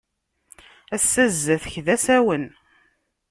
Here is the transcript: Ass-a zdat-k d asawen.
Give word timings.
Ass-a 0.95 1.25
zdat-k 1.35 1.75
d 1.85 1.87
asawen. 1.95 2.45